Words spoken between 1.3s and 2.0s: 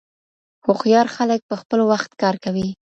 په خپل